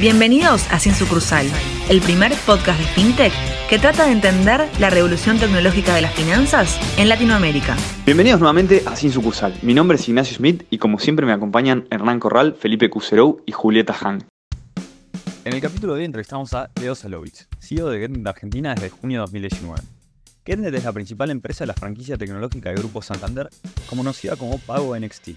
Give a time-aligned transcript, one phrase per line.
[0.00, 1.44] Bienvenidos a Sin Sucursal,
[1.90, 3.32] el primer podcast de FinTech
[3.68, 7.76] que trata de entender la revolución tecnológica de las finanzas en Latinoamérica.
[8.06, 9.58] Bienvenidos nuevamente a Sin Sucursal.
[9.60, 13.50] Mi nombre es Ignacio Smith y como siempre me acompañan Hernán Corral, Felipe Cuserou y
[13.50, 14.24] Julieta Han.
[15.44, 19.18] En el capítulo de hoy entrevistamos a Leo Salovich, CEO de GetNet Argentina desde junio
[19.18, 19.82] de 2019.
[20.46, 23.48] GetNet es la principal empresa de la franquicia tecnológica de Grupo Santander,
[23.90, 25.30] conocida como Pago NXT.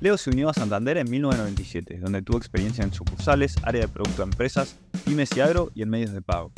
[0.00, 4.22] Leo se unió a Santander en 1997, donde tuvo experiencia en sucursales, área de producto
[4.22, 6.52] de empresas, pymes y agro y en medios de pago.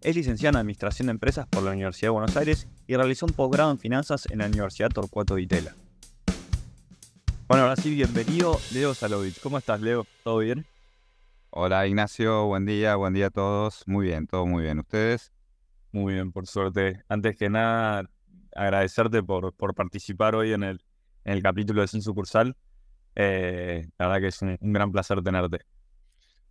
[0.00, 3.32] Es licenciada en Administración de Empresas por la Universidad de Buenos Aires y realizó un
[3.32, 5.74] posgrado en Finanzas en la Universidad Torcuato de Itela.
[7.48, 9.40] Bueno, ahora sí, bienvenido Leo Salovich.
[9.40, 10.06] ¿Cómo estás, Leo?
[10.22, 10.64] ¿Todo bien?
[11.50, 13.82] Hola Ignacio, buen día, buen día a todos.
[13.86, 14.78] Muy bien, todo muy bien.
[14.78, 15.32] ¿Ustedes?
[15.90, 17.02] Muy bien, por suerte.
[17.08, 18.08] Antes que nada,
[18.54, 20.84] agradecerte por, por participar hoy en el,
[21.24, 22.56] en el capítulo de Sin Sucursal.
[23.14, 25.60] Eh, la verdad que es un gran placer tenerte.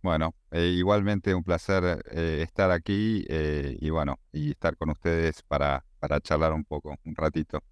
[0.02, 5.84] Bueno, eh, igualmente un placer eh, estar aquí y bueno, y estar con ustedes para,
[5.98, 7.62] para charlar un poco, un ratito.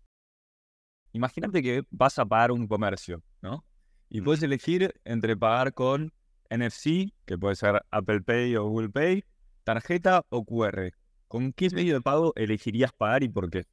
[1.13, 3.65] Imagínate que vas a pagar un comercio, ¿no?
[4.09, 6.13] Y puedes elegir entre pagar con
[6.51, 9.25] NFC, que puede ser Apple Pay o Google Pay,
[9.65, 10.93] tarjeta o QR.
[11.29, 13.65] ¿Con qué medio de pago elegirías pagar y por qué?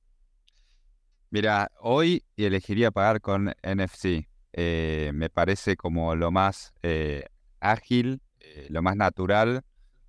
[1.29, 4.27] Mira, hoy elegiría pagar con NFC.
[4.53, 6.73] Me parece como lo más
[7.59, 9.63] ágil eh, lo más natural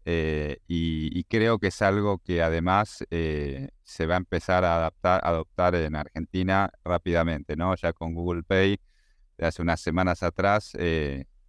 [0.05, 5.21] eh, y, creo que es algo que además eh, se va a empezar a adaptar,
[5.25, 7.75] adoptar en Argentina rápidamente, ¿no?
[7.77, 8.81] Ya con Google Pay,
[9.39, 10.73] de hace unas semanas atrás,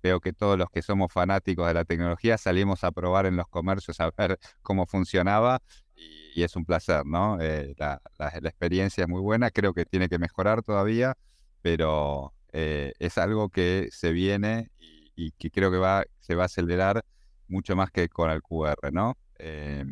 [0.03, 3.47] veo que todos los que somos fanáticos de la tecnología salimos a probar en los
[3.47, 5.61] comercios a ver cómo funcionaba
[5.95, 7.37] y, es un placer, ¿no?
[7.77, 8.01] La,
[8.43, 11.17] experiencia es muy buena, creo que tiene que mejorar todavía,
[11.61, 14.71] pero es algo que se viene
[15.15, 17.03] y que creo que va, se va a acelerar
[17.47, 19.17] mucho más que con el QR, ¿no?
[19.37, 19.85] Eh,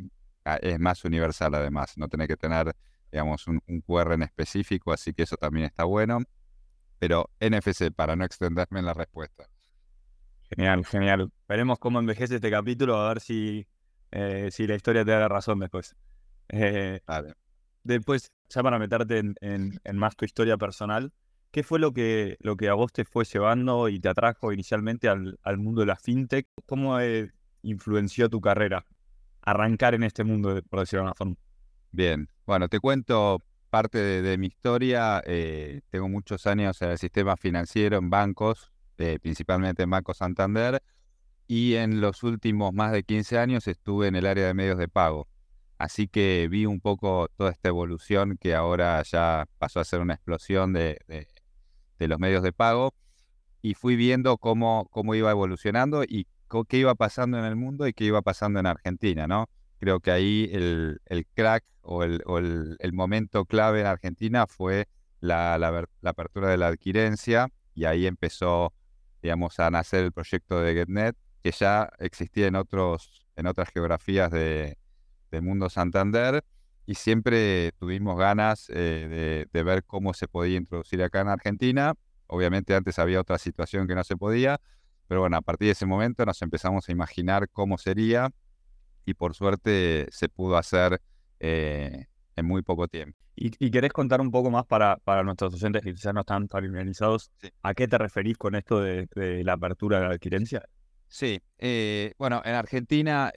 [0.62, 2.76] es más universal además, no tiene que tener,
[3.12, 6.20] digamos, un, QR en específico, así que eso también está bueno.
[6.98, 9.46] Pero NFC, para no extenderme en la respuesta.
[10.50, 11.32] Genial, genial.
[11.48, 13.68] Veremos cómo envejece este capítulo, a ver si,
[14.12, 15.96] eh, si la historia te da razón después.
[16.50, 17.00] Eh,
[17.84, 21.14] después, ya para meterte en, en más tu historia personal,
[21.52, 25.10] ¿Qué fue lo que, lo que a vos te fue llevando y te atrajo inicialmente
[25.10, 26.48] al, mundo de la fintech?
[26.68, 27.32] ¿Cómo eh,
[27.64, 28.86] influenció tu carrera
[29.42, 31.36] arrancar en este mundo, por decirlo de una forma?
[31.92, 35.24] Bien, bueno, te cuento parte de, mi historia.
[35.26, 40.84] Eh, tengo muchos años en el sistema financiero, en bancos, eh, principalmente en Banco Santander,
[41.48, 44.88] y en los últimos más de 15 años estuve en el área de medios de
[44.88, 45.28] pago.
[45.80, 50.14] Así que vi un poco toda esta evolución que ahora ya pasó a ser una
[50.14, 51.28] explosión de, de
[52.08, 52.94] los medios de pago
[53.62, 56.28] y fui viendo cómo, cómo iba evolucionando y
[56.68, 59.50] qué iba pasando en el mundo y qué iba pasando en Argentina, ¿no?
[59.80, 61.00] Creo que ahí el,
[61.34, 64.88] crack o, el, momento clave en Argentina fue
[65.22, 65.56] la,
[66.04, 68.74] apertura de la adquirencia y ahí empezó,
[69.22, 74.32] digamos, a nacer el proyecto de GetNet, que ya existía en, otros, en otras geografías
[74.32, 74.78] de,
[75.32, 76.44] del mundo Santander
[76.90, 81.94] y siempre tuvimos ganas eh, de, ver cómo se podía introducir acá en Argentina.
[82.26, 84.60] Obviamente antes había otra situación que no se podía,
[85.08, 88.32] pero bueno, a partir de ese momento nos empezamos a imaginar cómo sería
[89.06, 91.00] y por suerte se pudo hacer
[91.40, 93.20] eh, en muy poco tiempo.
[93.36, 97.30] ¿Y, querés contar un poco más para, para nuestros docentes que quizás no están familiarizados?
[97.62, 99.08] ¿A qué te referís con esto de,
[99.44, 100.68] la apertura de la adquirencia?
[101.08, 103.32] Sí, eh, bueno, en Argentina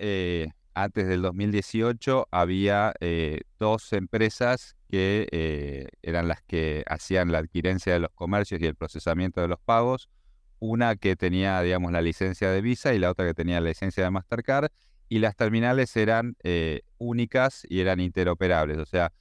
[0.75, 7.93] antes del 2018 había eh, dos empresas que eh, eran las que hacían la adquirencia
[7.93, 10.09] de los comercios y el procesamiento de los pagos.
[10.59, 14.05] Una que tenía, digamos, la licencia de Visa y la otra que tenía la licencia
[14.05, 14.71] de Mastercard.
[15.09, 18.79] Y las terminales eran eh, únicas y eran interoperables.
[18.79, 19.13] O sea,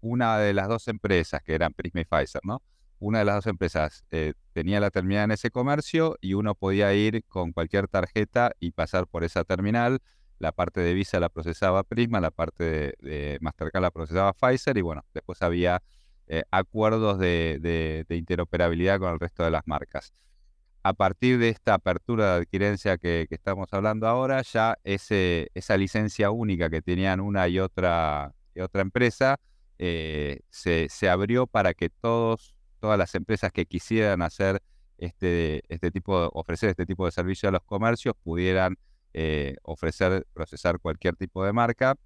[0.00, 2.62] una de las dos empresas, que eran Prisma y Pfizer, ¿no?
[2.98, 4.04] Una de las dos empresas
[4.52, 9.06] tenía la terminal en ese comercio y uno podía ir con cualquier tarjeta y pasar
[9.06, 10.00] por esa terminal
[10.44, 14.82] la parte de Visa la procesaba Prisma, la parte de, Mastercard la procesaba Pfizer y
[14.82, 15.82] bueno, después había
[16.26, 20.12] eh, acuerdos de, interoperabilidad con el resto de las marcas.
[20.82, 26.30] A partir de esta apertura de adquirencia que, estamos hablando ahora, ya ese, esa licencia
[26.30, 29.40] única que tenían una y otra, otra empresa
[29.78, 34.60] eh, se, se, abrió para que todos, todas las empresas que quisieran hacer
[34.98, 38.76] este, este tipo, ofrecer este tipo de servicio a los comercios pudieran
[39.16, 41.96] eh, ofrecer, procesar cualquier tipo de marca.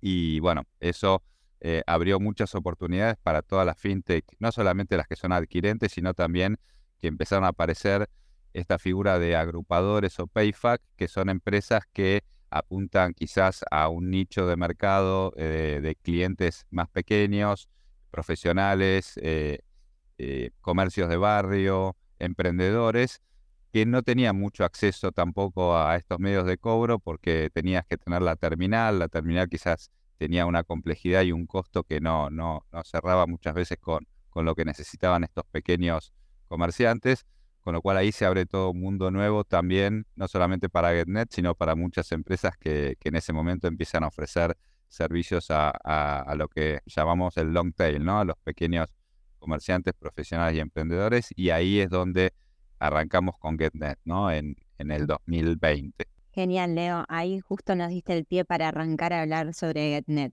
[0.00, 1.22] Y bueno, eso
[1.60, 6.14] eh, abrió muchas oportunidades para todas las fintech, no solamente las que son adquirentes, sino
[6.14, 6.58] también
[7.00, 8.10] que empezaron a aparecer
[8.54, 14.46] esta figura de agrupadores o payfac, que son empresas que apuntan quizás a un nicho
[14.46, 17.68] de mercado eh, de clientes más pequeños,
[18.10, 19.18] profesionales,
[20.60, 23.22] comercios de barrio, emprendedores,
[23.72, 28.22] que no tenían mucho acceso tampoco a estos medios de cobro porque tenías que tener
[28.22, 32.84] la terminal, la terminal quizás tenía una complejidad y un costo que no, no, no
[32.84, 36.12] cerraba muchas veces con, con lo que necesitaban estos pequeños
[36.48, 37.26] comerciantes
[37.62, 41.32] con lo cual ahí se abre todo un mundo nuevo también, no solamente para GetNet,
[41.32, 44.56] sino para muchas empresas que, en ese momento empiezan a ofrecer
[44.88, 48.18] servicios a, lo que llamamos el long tail, ¿no?
[48.18, 48.88] A los pequeños
[49.38, 52.32] comerciantes, profesionales y emprendedores, y ahí es donde
[52.86, 54.30] arrancamos con GetNet, ¿no?
[54.30, 56.06] En, en el 2020.
[56.32, 57.04] Genial, Leo.
[57.08, 60.32] Ahí justo nos diste el pie para arrancar a hablar sobre GetNet.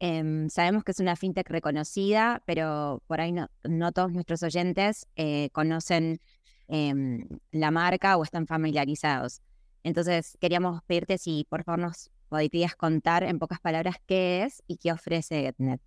[0.00, 5.06] Em, sabemos que es una fintech reconocida, pero por ahí no, no todos nuestros oyentes
[5.16, 6.20] eh, conocen
[6.68, 9.40] Em, la marca o están familiarizados.
[9.82, 14.76] Entonces, queríamos pedirte si por favor nos podrías contar en pocas palabras qué es y
[14.76, 15.80] qué ofrece GetNet.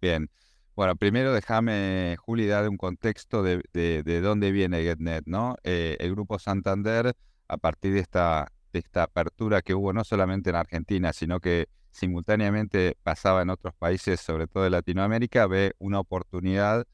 [0.00, 0.28] Bien.
[0.74, 5.56] Bueno, primero déjame, Juli, dar un contexto de, de, dónde viene GetNet, ¿no?
[5.64, 7.14] Eh, el Grupo Santander,
[7.46, 11.68] a partir de esta, de esta apertura que hubo no solamente en Argentina, sino que
[11.90, 16.86] simultáneamente pasaba en otros países, sobre todo de Latinoamérica, ve una oportunidad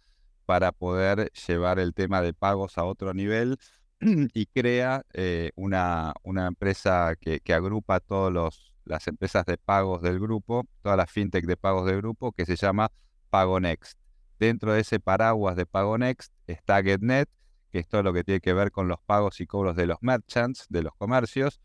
[0.44, 3.58] para poder llevar el tema de pagos a otro nivel
[4.00, 10.66] y crea eh, una, una, empresa que, agrupa todas las empresas de pagos del grupo,
[10.82, 12.90] todas las fintech de pagos del grupo, que se llama
[13.30, 13.98] PagoNext.
[14.38, 17.28] Dentro de ese paraguas de PagoNext está GetNet,
[17.70, 19.98] que es todo lo que tiene que ver con los pagos y cobros de los
[20.00, 21.60] merchants, de los comercios.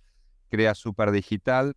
[0.50, 1.76] Crea Superdigital,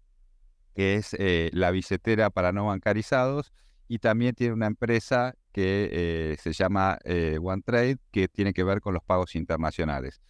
[0.75, 3.53] que es eh, la billetera para no bancarizados,
[3.89, 8.81] y también tiene una empresa que eh, se llama eh, OneTrade, que tiene que ver
[8.81, 10.21] con los pagos internacionales.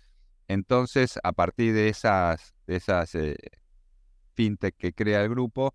[0.48, 3.36] Entonces, a partir de esas, esas eh,
[4.34, 5.74] fintech que crea el grupo,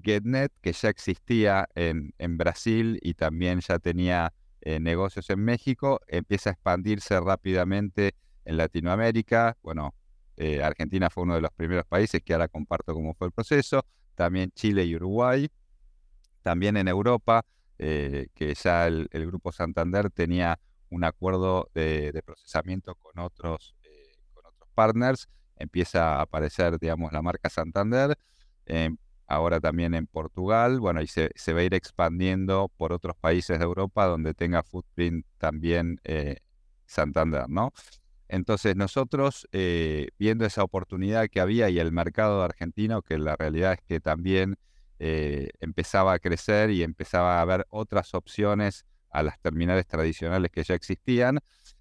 [0.00, 4.32] GetNet, que ya existía en, en Brasil y también ya tenía
[4.64, 9.56] negocios en México, empieza a expandirse rápidamente en Latinoamérica.
[9.60, 9.92] Bueno,
[10.62, 13.84] Argentina fue uno de los primeros países que ahora comparto cómo fue el proceso,
[14.14, 15.50] también Chile y Uruguay.
[16.42, 17.44] También en Europa,
[17.78, 20.58] eh, que ya el, Grupo Santander tenía
[20.90, 27.22] un acuerdo de, procesamiento con otros, eh, con otros partners, empieza a aparecer, digamos, la
[27.22, 28.16] marca Santander,
[28.66, 28.96] em,
[29.34, 33.64] ahora también en Portugal, bueno, y se, va a ir expandiendo por otros países de
[33.64, 36.36] Europa donde tenga footprint también eh,
[36.86, 37.72] Santander, ¿no?
[38.28, 39.46] Entonces nosotros,
[40.18, 44.56] viendo esa oportunidad que había y el mercado argentino, que la realidad es que también
[45.04, 50.62] eh, empezaba a crecer y empezaba a haber otras opciones a las terminales tradicionales que
[50.62, 51.40] ya existían,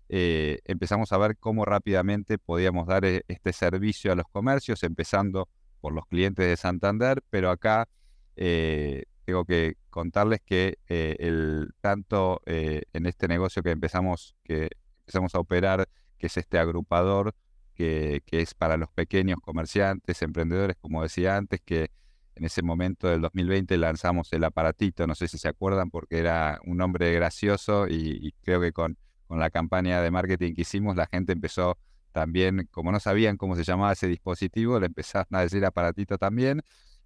[0.10, 5.50] eh, empezamos a ver cómo rápidamente podíamos dar este servicio a los comercios, empezando
[5.82, 7.90] por los clientes de Santander, pero acá
[8.36, 14.70] eh, tengo que contarles que el, tanto en este negocio que empezamos, que
[15.02, 17.36] empezamos a operar, que es este agrupador,
[17.76, 21.92] que, es para los pequeños comerciantes, emprendedores, como decía antes, que
[22.36, 26.60] en ese momento del 2020 lanzamos el aparatito, no sé si se acuerdan, porque era
[26.66, 28.98] un nombre gracioso y, creo que con,
[29.28, 31.78] con, la campaña de marketing que hicimos la gente empezó
[32.12, 36.62] también, como no sabían cómo se llamaba ese dispositivo, le empezaron a decir aparatito también.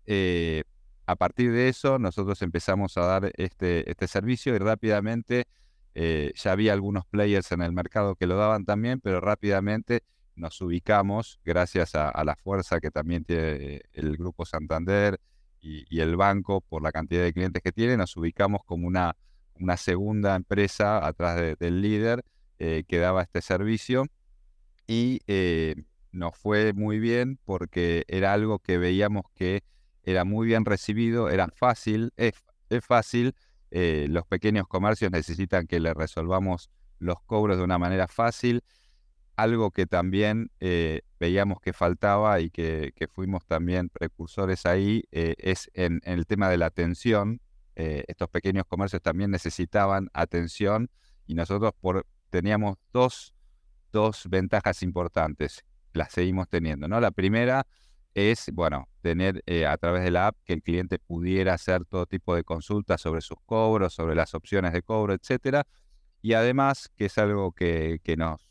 [0.06, 0.64] Eh,
[1.06, 5.46] a partir de eso nosotros empezamos a dar este, este servicio y rápidamente
[5.94, 10.04] eh, ya había algunos players en el mercado que lo daban también, pero rápidamente
[10.36, 15.20] nos ubicamos, gracias a, la fuerza que también tiene el Grupo Santander
[15.62, 19.16] y, el banco por la cantidad de clientes que tiene, nos ubicamos como una,
[19.78, 22.26] segunda empresa atrás del líder
[22.60, 24.06] eh, que daba este servicio
[24.88, 25.76] y eh,
[26.12, 29.64] nos fue muy bien porque era algo que veíamos que
[30.04, 32.34] era muy bien recibido, era fácil, es,
[32.82, 33.36] fácil,
[33.72, 38.64] eh, los pequeños comercios necesitan que le resolvamos los cobros de una manera fácil
[39.36, 46.00] algo que también eh, veíamos que faltaba y que, fuimos también precursores ahí es en,
[46.06, 47.42] el tema de la atención.
[47.76, 50.90] Estos pequeños comercios también necesitaban atención
[51.28, 53.35] y nosotros por, teníamos dos,
[53.96, 56.88] dos ventajas importantes, las seguimos teniendo.
[56.90, 57.00] ¿no?
[57.00, 57.66] La primera
[58.14, 62.36] es, bueno, tener a través de la app que el cliente pudiera hacer todo tipo
[62.36, 65.66] de consultas sobre sus cobros, sobre las opciones de cobro, etcétera.
[66.22, 68.46] Y además, que es algo que, que nos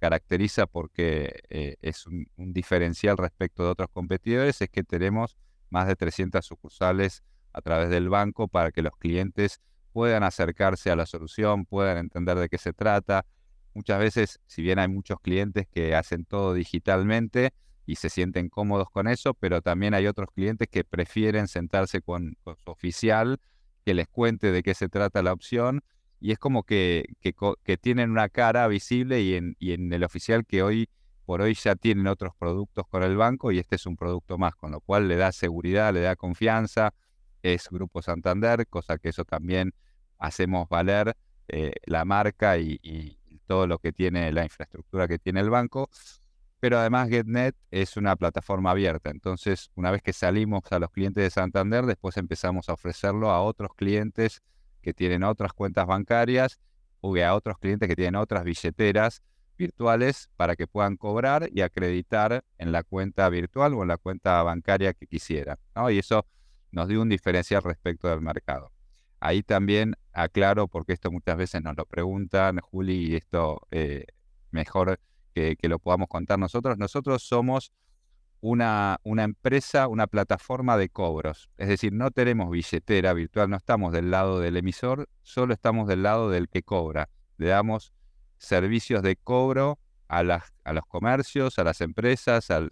[0.00, 5.36] caracteriza porque eh, es un, diferencial respecto de otros competidores, es que tenemos
[5.68, 9.60] más de 300 sucursales a través del banco para que los clientes
[9.92, 13.26] puedan acercarse a la solución, puedan entender de qué se trata.
[13.74, 17.52] Muchas veces, si bien hay muchos clientes que hacen todo digitalmente
[17.86, 22.36] y se sienten cómodos con eso, pero también hay otros clientes que prefieren sentarse con,
[22.44, 23.38] su oficial,
[23.84, 25.82] que les cuente de qué se trata la opción,
[26.20, 30.44] y es como que, que, tienen una cara visible y en, y en el oficial
[30.44, 30.88] que hoy
[31.24, 34.56] por hoy ya tienen otros productos con el banco y este es un producto más,
[34.56, 36.92] con lo cual le da seguridad, le da confianza,
[37.42, 39.72] es Grupo Santander, cosa que eso también
[40.18, 41.16] hacemos valer
[41.48, 43.18] eh, la marca y,
[43.50, 45.90] todo lo que tiene, la infraestructura que tiene el banco.
[46.60, 51.24] Pero además GetNet es una plataforma abierta, entonces una vez que salimos a los clientes
[51.24, 54.40] de Santander, después empezamos a ofrecerlo a otros clientes
[54.82, 56.60] que tienen otras cuentas bancarias
[57.00, 59.20] o a otros clientes que tienen otras billeteras
[59.58, 64.40] virtuales para que puedan cobrar y acreditar en la cuenta virtual o en la cuenta
[64.44, 65.56] bancaria que quisieran.
[65.90, 66.24] Y eso
[66.70, 68.70] nos dio un diferencial respecto del mercado.
[69.18, 74.06] Ahí también aclaro, porque esto muchas veces nos lo preguntan, Juli, y esto eh,
[74.50, 75.00] mejor
[75.34, 76.78] que, lo podamos contar nosotros.
[76.78, 77.72] Nosotros somos
[78.40, 81.50] una, empresa, una plataforma de cobros.
[81.56, 86.02] Es decir, no tenemos billetera virtual, no estamos del lado del emisor, solo estamos del
[86.02, 87.08] lado del que cobra.
[87.36, 87.92] Le damos
[88.38, 92.68] servicios de cobro a, las, a los comercios, a las empresas, a,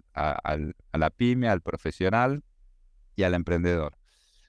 [0.93, 2.43] la pyme, al profesional
[3.17, 3.98] y al emprendedor.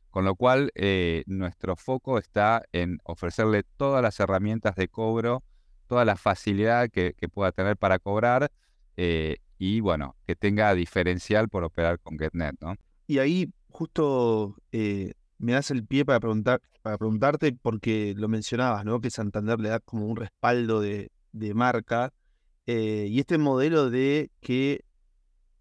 [0.10, 5.44] Con lo cual, eh, nuestro foco está en ofrecerle todas las herramientas de cobro,
[5.88, 8.52] toda la facilidad que, pueda tener para cobrar
[8.98, 12.76] eh, y, bueno, que tenga diferencial por operar con GetNet, ¿no?
[13.06, 18.86] Y ahí justo eh, me das el pie para, preguntar, para preguntarte, porque lo mencionabas,
[18.86, 19.02] ¿no?
[19.02, 21.12] Que Santander le da como un respaldo de,
[21.54, 22.14] marca.
[22.66, 24.84] Y este modelo de que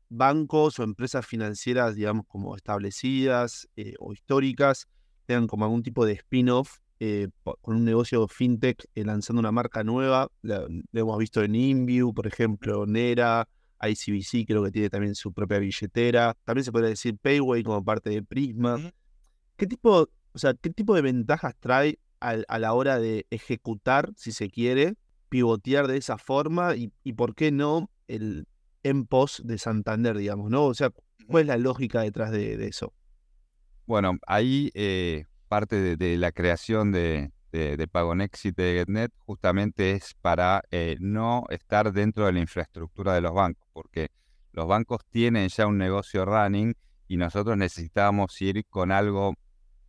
[0.09, 4.89] bancos o empresas financieras, digamos, como establecidas eh, o históricas,
[5.27, 7.29] tengan como algún tipo de spin-off eh,
[7.61, 10.29] con un negocio fintech lanzando una marca nueva.
[10.43, 13.49] lo hemos visto en InView, por ejemplo, Nera,
[13.81, 16.37] ICBC creo que tiene también su propia billetera.
[16.45, 18.79] También se podría decir Payway como parte de Prisma.
[19.57, 24.33] ¿Qué tipo, o sea, qué tipo de ventajas trae a la hora de ejecutar, si
[24.33, 24.97] se quiere,
[25.29, 28.47] pivotear de esa forma y, por qué no el
[28.83, 30.67] en pos de Santander, digamos, ¿no?
[30.67, 30.91] O sea,
[31.27, 32.93] ¿cuál es la lógica detrás de, eso?
[33.87, 40.63] Bueno, ahí eh, parte de, la creación de, de, Pagonexit de GetNet justamente es para
[40.71, 44.09] eh, no estar dentro de la infraestructura de los bancos, porque
[44.53, 46.75] los bancos tienen ya un negocio running
[47.07, 49.35] y nosotros necesitamos ir con algo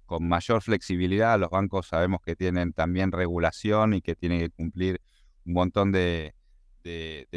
[0.05, 1.39] con mayor flexibilidad.
[1.39, 5.01] Los bancos sabemos que tienen también regulación y que tienen que cumplir
[5.45, 6.33] un montón de,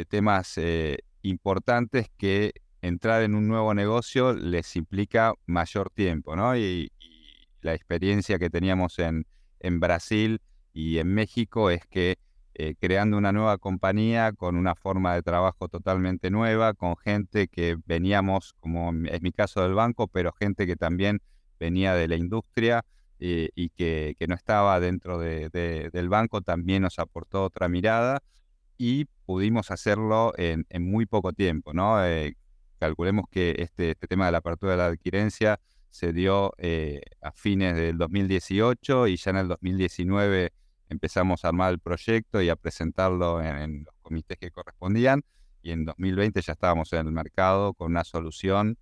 [0.09, 6.55] temas eh, importantes que entrar en un nuevo negocio les implica mayor tiempo, ¿no?
[6.55, 6.91] Y,
[7.61, 9.25] la experiencia que teníamos en,
[9.79, 10.41] Brasil
[10.73, 12.17] y en México es que
[12.55, 17.77] eh, creando una nueva compañía con una forma de trabajo totalmente nueva, con gente que
[17.85, 21.21] veníamos, como es mi caso del banco, pero gente que también
[21.57, 22.83] venía de la industria
[23.19, 28.21] eh, y que, no estaba dentro del banco, también nos aportó otra mirada
[28.83, 31.73] y pudimos hacerlo en, muy poco tiempo.
[31.73, 32.05] ¿no?
[32.05, 32.35] Eh,
[32.79, 37.31] calculemos que este, este, tema de la apertura de la adquirencia se dio eh, a
[37.31, 40.51] fines del 2018 y ya en el 2019
[40.89, 45.23] empezamos a armar el proyecto y a presentarlo en, los comités que correspondían
[45.61, 48.77] y en 2020 ya estábamos en el mercado con una solución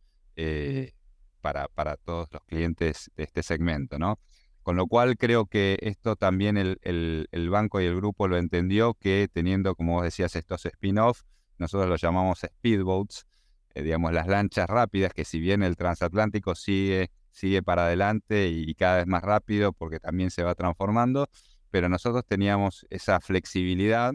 [1.41, 4.17] para, para todos los clientes de este segmento, ¿no?
[4.63, 8.93] Con lo cual creo que esto también el, el, banco y el grupo lo entendió,
[8.93, 11.23] que teniendo, como vos decías, estos spin-off,
[11.57, 13.25] nosotros los llamamos speedboats,
[13.73, 18.75] eh, digamos las lanchas rápidas, que si bien el transatlántico sigue, sigue para adelante y,
[18.75, 21.27] cada vez más rápido porque también se va transformando,
[21.71, 24.13] pero nosotros teníamos esa flexibilidad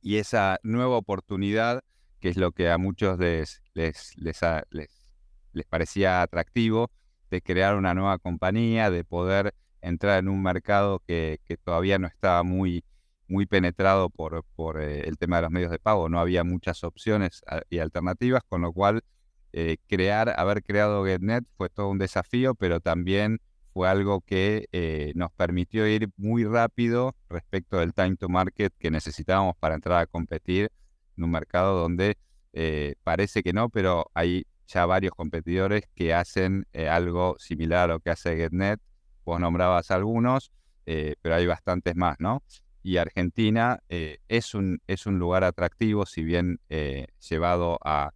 [0.00, 1.82] y esa nueva oportunidad,
[2.20, 4.40] que es lo que a muchos les, les, les
[5.56, 6.90] les parecía atractivo
[7.42, 12.84] crear una nueva compañía, de poder entrar en un mercado que, todavía no estaba muy,
[13.28, 16.08] muy penetrado por, por eh, el tema de los medios de pago.
[16.08, 19.02] No había muchas opciones y alternativas, con lo cual
[19.52, 23.40] eh, crear, haber creado GetNet fue todo un desafío, pero también
[23.72, 28.90] fue algo que eh, nos permitió ir muy rápido respecto del time to market que
[28.90, 30.70] necesitábamos para entrar a competir
[31.16, 32.16] en un mercado donde
[33.04, 38.00] parece que no, pero hay ya varios competidores que hacen eh, algo similar a lo
[38.00, 38.80] que hace GetNet.
[39.24, 40.52] Vos nombrabas algunos,
[40.86, 42.42] eh, pero hay bastantes más, ¿no?
[42.82, 46.60] Y Argentina eh, es, un, es un lugar atractivo, si bien
[47.28, 48.12] llevado a,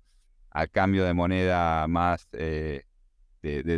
[0.72, 2.84] cambio de moneda más de,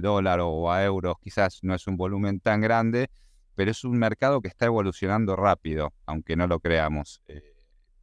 [0.03, 3.09] dólar o a euros, quizás no es un volumen tan grande,
[3.55, 7.23] pero es un mercado que está evolucionando rápido, aunque no lo creamos.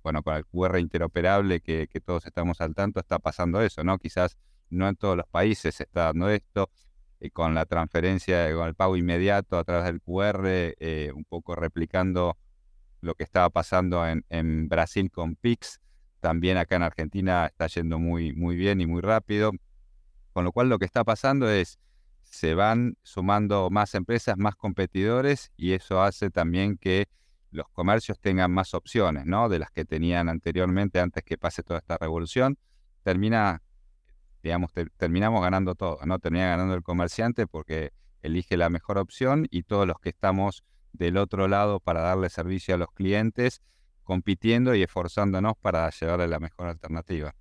[0.01, 3.99] bueno, con el QR interoperable que, todos estamos al tanto, está pasando eso, ¿no?
[3.99, 4.37] Quizás
[4.69, 6.69] no en todos los países se está dando esto,
[7.19, 11.55] eh, con la transferencia, con el pago inmediato a través del QR, eh, un poco
[11.55, 12.37] replicando
[13.01, 15.79] lo que estaba pasando en, en, Brasil con Pix,
[16.19, 19.51] también acá en Argentina está yendo muy, muy bien y muy rápido,
[20.33, 21.79] con lo cual lo que está pasando es
[22.29, 27.07] se van sumando más empresas, más competidores y eso hace también que
[27.51, 29.49] los comercios tengan más opciones, ¿no?
[29.49, 32.57] De las que tenían anteriormente antes que pase toda esta revolución.
[33.03, 33.63] Termina,
[34.43, 36.19] digamos, terminamos ganando todo, ¿no?
[36.19, 37.91] Termina ganando el comerciante porque
[38.21, 42.75] elige la mejor opción y todos los que estamos del otro lado para darle servicio
[42.75, 43.61] a los clientes,
[44.03, 47.35] compitiendo y esforzándonos para llevarle la mejor alternativa.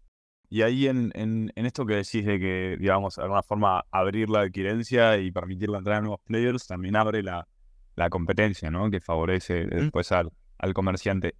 [0.50, 4.40] Y ahí en, en, esto que decís de que, digamos, de alguna forma abrir la
[4.40, 7.46] adquirencia y permitir la entrada de nuevos players, también abre la,
[7.96, 8.90] la competencia, ¿no?
[8.90, 11.34] Que favorece después al, al comerciante.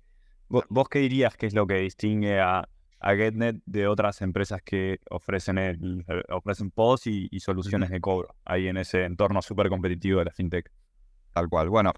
[0.48, 2.68] ¿Vos, qué dirías que es lo que distingue a,
[3.00, 8.68] a GetNet de otras empresas que ofrecen, el, ofrecen POS y, soluciones de cobro ahí
[8.68, 10.70] en ese entorno súper competitivo de la fintech?
[11.32, 11.68] Tal cual.
[11.68, 11.92] Bueno,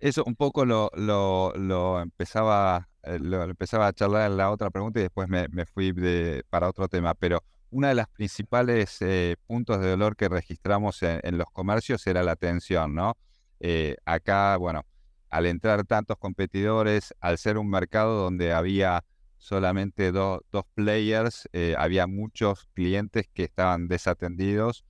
[0.00, 4.70] eso un poco lo, lo, lo empezaba eh, lo, empezaba a charlar en la otra
[4.70, 9.36] pregunta y después me, fui de, para otro tema, pero una de las principales eh,
[9.46, 13.16] puntos de dolor que registramos en, los comercios era la atención, ¿no?
[13.60, 14.84] Eh, acá, bueno,
[15.30, 19.04] al entrar tantos competidores, al ser un mercado donde había
[19.40, 20.42] solamente dos
[20.74, 24.84] players, había muchos clientes que estaban desatendidos,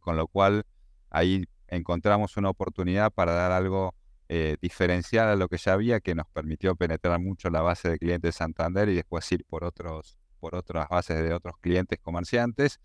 [0.00, 0.64] con lo cual
[1.10, 3.94] ahí encontramos una oportunidad para dar algo
[4.34, 7.98] eh, diferenciar a lo que ya había, que nos permitió penetrar mucho la base de
[7.98, 12.80] clientes Santander y después ir por, otros, por otras bases de otros clientes comerciantes.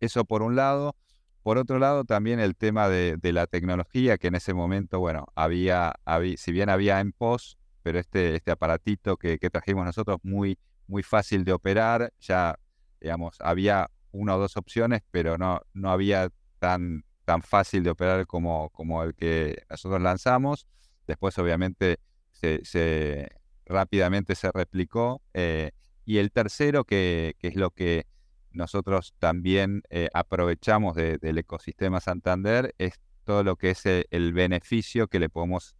[0.00, 0.96] Eso por un lado.
[1.42, 5.92] Por otro lado, también el tema de, la tecnología, que en ese momento, bueno, había,
[6.38, 7.57] si bien había en POS,
[7.88, 12.58] pero este, este aparatito que, trajimos nosotros muy, muy fácil de operar, ya,
[13.00, 16.28] digamos, había una o dos opciones, pero no, no había
[16.58, 20.66] tan, tan fácil de operar como, como el que nosotros lanzamos.
[21.06, 21.98] Después, obviamente,
[22.30, 23.30] se,
[23.64, 25.22] rápidamente se replicó.
[25.32, 25.70] Eh,
[26.04, 28.06] y el tercero, que, es lo que
[28.50, 35.06] nosotros también eh, aprovechamos del ecosistema Santander, es todo lo que es eh, el, beneficio
[35.08, 35.74] que le podemos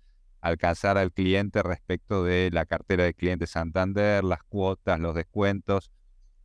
[0.48, 5.90] alcanzar al cliente respecto de la cartera de clientes Santander, las cuotas, los descuentos,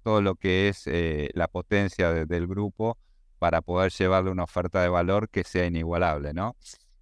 [0.04, 0.90] todo lo que es
[1.34, 2.98] la potencia del grupo
[3.40, 6.56] para poder llevarle una oferta de valor que sea inigualable, ¿no?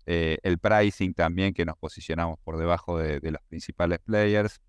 [0.08, 4.60] Eh, el pricing también, que nos posicionamos por debajo de, los principales players.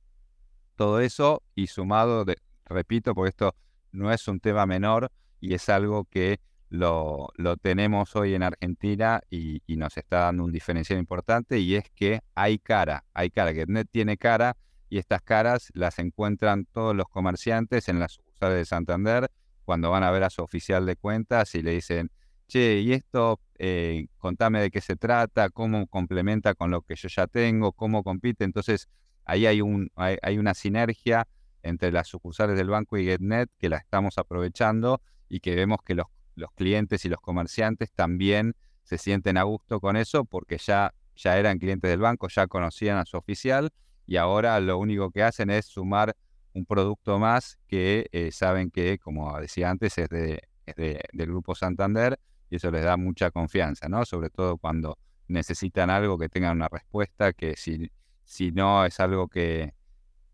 [0.77, 2.25] Todo eso y sumado,
[2.67, 3.55] repito, porque esto
[3.91, 6.41] no es un tema menor y es algo que
[6.73, 12.21] lo, tenemos hoy en Argentina y, nos está dando un diferencial importante y es que
[12.35, 14.57] hay cara, hay cara, que Net tiene cara
[14.89, 19.31] y estas caras las encuentran todos los comerciantes en las sucursales de Santander
[19.65, 22.11] cuando van a ver a su oficial de cuentas y le dicen,
[22.49, 27.09] che, y esto, eh, contame de qué se trata, cómo complementa con lo que yo
[27.09, 28.45] ya tengo, cómo compite.
[28.45, 28.89] Entonces,
[29.25, 31.29] ahí hay, un, hay, una sinergia
[31.63, 35.95] entre las sucursales del banco y GetNet que la estamos aprovechando y que vemos que
[35.95, 40.95] los, los clientes y los comerciantes también se sienten a gusto con eso porque ya,
[41.17, 43.71] ya eran clientes del banco, ya conocían a su oficial
[44.07, 46.17] y ahora lo único que hacen es sumar
[46.55, 50.43] un producto más que eh, saben que, como decía antes, es, de,
[50.77, 52.19] del Grupo Santander
[52.51, 54.05] y eso les da mucha confianza, ¿no?
[54.05, 57.91] Sobre todo cuando necesitan algo que tengan una respuesta, que si,
[58.25, 59.73] si no es algo que,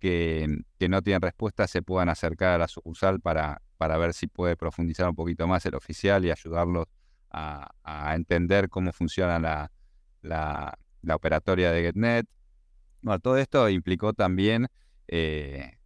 [0.01, 0.59] que,
[0.89, 5.09] no tienen respuesta, se puedan acercar a la sucursal para, para ver si puede profundizar
[5.09, 6.87] un poquito más el oficial y ayudarlos
[7.31, 7.71] a,
[8.15, 9.71] entender cómo funciona la,
[10.23, 12.27] la, operatoria de GetNet.
[13.01, 14.67] Bueno, todo esto implicó también
[15.07, 15.79] eh,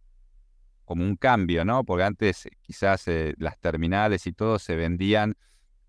[0.85, 1.83] como un cambio, ¿no?
[1.83, 5.35] Porque antes quizás eh, las terminales y todo se vendían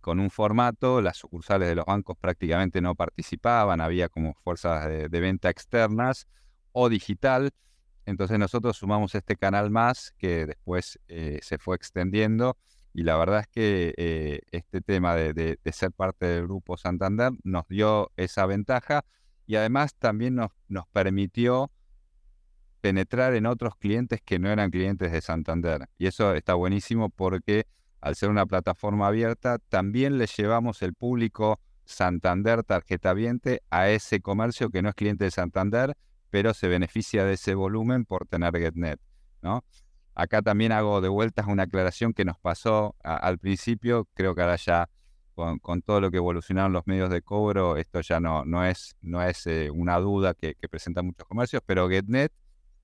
[0.04, 5.08] con un formato, las sucursales de los bancos prácticamente no participaban, había como fuerzas de,
[5.08, 6.26] venta externas
[6.72, 7.52] o digital.
[8.06, 12.56] Entonces nosotros sumamos este canal más que después eh, se fue extendiendo
[12.92, 17.66] y la verdad es que eh, este tema de, ser parte del grupo Santander nos
[17.68, 19.04] dio esa ventaja
[19.46, 21.70] y además también nos, nos permitió
[22.80, 25.88] penetrar en otros clientes que no eran clientes de Santander.
[25.98, 27.66] Y eso está buenísimo porque
[28.04, 34.20] al ser una plataforma abierta, también le llevamos el público Santander tarjeta viente a ese
[34.20, 35.96] comercio que no es cliente de Santander,
[36.34, 38.98] pero se beneficia de ese volumen por tener GetNet.
[39.40, 39.64] ¿no?
[40.16, 44.56] Acá también hago de vueltas una aclaración que nos pasó al principio, creo que ahora
[44.56, 44.90] ya
[45.36, 49.22] con, todo lo que evolucionaron los medios de cobro, esto ya no, no es, no
[49.22, 52.32] es eh, una duda que, que presentan muchos comercios, pero GetNet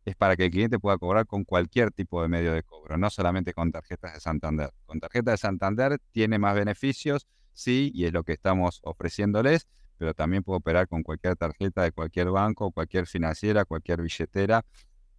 [0.04, 3.10] es para que el cliente pueda cobrar con cualquier tipo de medio de cobro, no
[3.10, 4.70] solamente con tarjetas de Santander.
[4.86, 9.66] Con tarjetas de Santander tiene más beneficios, sí, y es lo que estamos ofreciéndoles,
[10.00, 14.64] pero también puede operar con cualquier tarjeta de cualquier banco, cualquier financiera, cualquier billetera,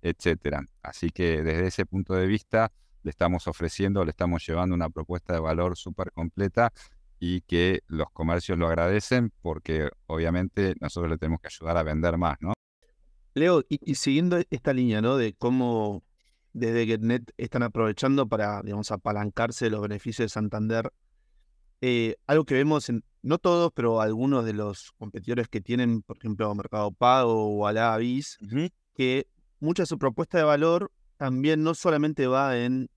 [0.02, 0.66] etcétera.
[0.82, 2.72] Así que desde ese punto de vista
[3.04, 6.74] le estamos ofreciendo, le estamos llevando una propuesta de valor súper completa
[7.20, 12.18] y que los comercios lo agradecen porque obviamente nosotros le tenemos que ayudar a vender
[12.18, 12.54] más, ¿no?
[13.36, 15.16] Leo, y, siguiendo esta línea, ¿no?
[15.16, 16.02] De cómo
[16.54, 20.92] desde GetNet están aprovechando para, digamos, apalancarse los beneficios de Santander.
[21.82, 26.18] Eh, algo que vemos en, no todos, pero algunos de los competidores que tienen, por
[26.18, 28.38] ejemplo, Mercado Pago o Alavis,
[28.94, 29.28] que
[29.60, 32.90] mucha de su propuesta de valor también no solamente va en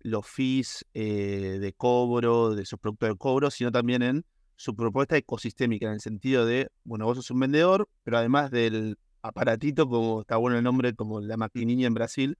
[0.00, 4.24] los fees eh, de cobro, de sus productos de cobro, sino también en
[4.56, 8.96] su propuesta ecosistémica, en el sentido de, bueno, vos sos un vendedor, pero además del
[9.22, 12.38] aparatito, como está bueno el nombre, como la maquinilla en Brasil,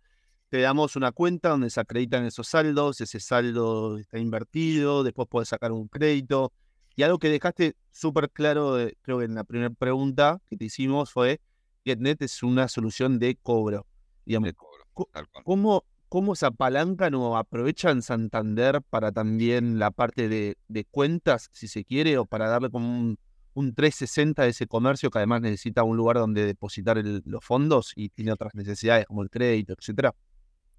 [0.48, 5.48] te damos una cuenta donde se acreditan esos saldos, ese saldo está invertido, después puedes
[5.48, 6.52] sacar un crédito.
[6.96, 10.64] Y algo que dejaste súper claro, eh, creo que en la primera pregunta que te
[10.64, 11.40] hicimos fue,
[11.84, 13.86] GetNet es una solución de cobro.
[14.24, 14.52] Digamos,
[15.44, 21.68] ¿cómo, ¿Cómo se apalancan o aprovechan Santander para también la parte de, de cuentas, si
[21.68, 23.18] se quiere, o para darle como un,
[23.54, 28.08] un 360 de ese comercio que además necesita un lugar donde depositar los fondos y
[28.08, 30.14] tiene otras necesidades como el crédito, etcétera.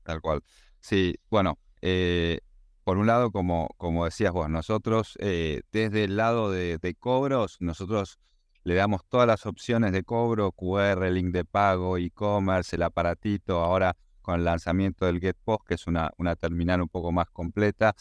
[0.09, 0.41] Tal cual.
[0.79, 2.39] Sí, bueno, eh,
[2.83, 8.17] por un lado, como, como decías vos, nosotros eh, desde el lado de, cobros, nosotros
[8.63, 13.95] le damos todas las opciones de cobro, QR, link de pago, e-commerce, el aparatito, ahora
[14.23, 17.93] con el lanzamiento del GetPost, que es una, una terminal un poco más completa,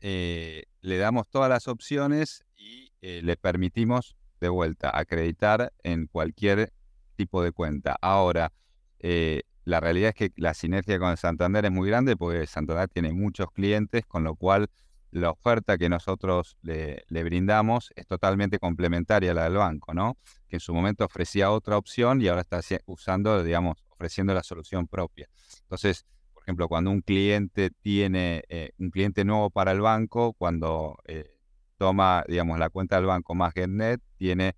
[0.00, 6.72] eh, le damos todas las opciones y le permitimos de vuelta, acreditar en cualquier
[7.14, 7.96] tipo de cuenta.
[8.00, 8.52] Ahora,
[8.98, 13.12] eh, la realidad es que la sinergia con Santander es muy grande porque Santander tiene
[13.12, 14.68] muchos clientes, con lo cual
[15.12, 20.16] la oferta que nosotros le, brindamos es totalmente complementaria a la del banco, ¿no?
[20.48, 24.88] Que en su momento ofrecía otra opción y ahora está usando, digamos, ofreciendo la solución
[24.88, 25.28] propia.
[25.60, 30.96] Entonces, por ejemplo, cuando un cliente tiene eh, un cliente nuevo para el banco, cuando
[31.06, 31.38] eh,
[31.76, 34.56] toma, digamos, la cuenta del banco más GetNet, tiene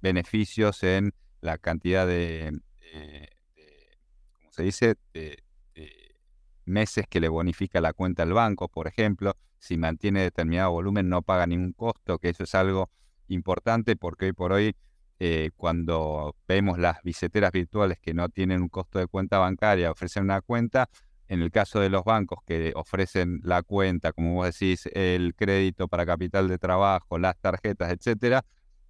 [0.00, 2.60] beneficios en la cantidad de,
[2.92, 3.37] ¿cómo
[4.58, 5.42] se dice?, de,
[6.68, 9.36] meses que le bonifica la cuenta al banco, por ejemplo.
[9.58, 12.90] Si mantiene determinado volumen, no paga ningún costo, que eso es algo
[13.26, 14.76] importante porque hoy por hoy,
[15.18, 20.24] eh, cuando vemos las billeteras virtuales que no tienen un costo de cuenta bancaria, ofrecen
[20.24, 20.88] una cuenta,
[21.26, 25.88] en el caso de los bancos que ofrecen la cuenta, como vos decís, el crédito
[25.88, 28.44] para capital de trabajo, las tarjetas, etcétera,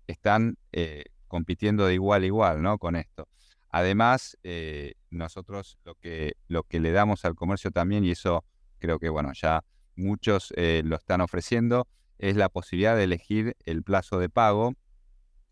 [0.07, 2.78] están eh, compitiendo de igual a igual, ¿no?
[2.78, 3.26] Con esto.
[3.70, 8.44] Además, eh, nosotros lo que, lo que le damos al comercio también, y eso
[8.78, 9.64] creo que, bueno, ya
[9.96, 11.87] muchos eh, lo están ofreciendo,
[12.18, 14.74] es la posibilidad de elegir el plazo de pago,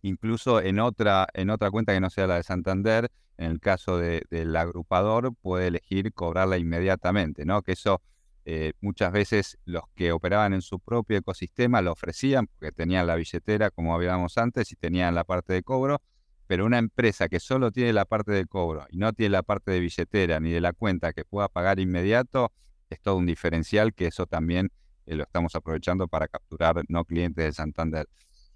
[0.03, 3.99] incluso en otra, en otra cuenta que no sea la de Santander, en el caso
[3.99, 7.63] del agrupador, puede elegir cobrarla inmediatamente, ¿no?
[7.63, 8.01] Que eso
[8.47, 13.17] eh, muchas veces los que operaban en su propio ecosistema lo ofrecían porque tenían la
[13.17, 16.01] billetera, como hablábamos antes, y tenían la parte de cobro,
[16.47, 19.73] pero una empresa que solo tiene la parte de cobro y no tiene la parte
[19.73, 22.53] de billetera ni de la cuenta que pueda pagar inmediato,
[22.89, 24.71] es todo un diferencial que eso también
[25.07, 28.09] eh, lo estamos aprovechando para capturar no clientes de Santander.